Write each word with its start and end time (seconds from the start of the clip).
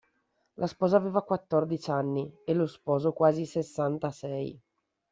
La 0.55 0.65
sposa 0.65 0.97
aveva 0.97 1.21
quattordici 1.21 1.91
anni 1.91 2.27
e 2.43 2.55
lo 2.55 2.65
sposo 2.65 3.13
quasi 3.13 3.45
sessantasei. 3.45 4.59